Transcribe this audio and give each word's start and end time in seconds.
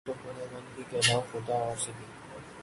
تم 0.05 0.13
خداوند 0.13 0.77
ہی 0.77 0.83
کہلاؤ‘ 0.89 1.21
خدا 1.31 1.55
اور 1.55 1.77
سہی 1.77 2.05